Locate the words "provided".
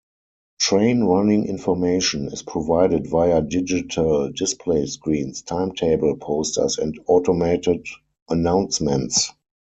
2.41-3.05